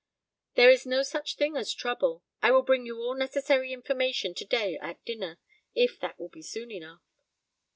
"There 0.55 0.71
is 0.71 0.87
no 0.87 1.03
such 1.03 1.35
thing 1.35 1.55
as 1.55 1.71
trouble. 1.71 2.23
I 2.41 2.49
will 2.49 2.63
bring 2.63 2.87
you 2.87 2.97
all 2.97 3.13
necessary 3.13 3.71
information 3.71 4.33
to 4.33 4.43
day 4.45 4.75
at 4.79 5.05
dinner, 5.05 5.37
if 5.75 5.99
that 5.99 6.17
will 6.19 6.29
be 6.29 6.41
soon 6.41 6.71
enough." 6.71 7.03